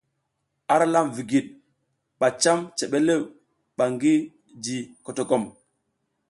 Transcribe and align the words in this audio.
Ara 0.73 0.85
lam 0.93 1.07
vigid 1.17 1.45
ba 2.19 2.27
cam 2.41 2.59
cebelew 2.77 3.23
ba 3.77 3.83
ngi 3.93 4.13
ji 4.63 4.75
kotokom. 5.03 5.43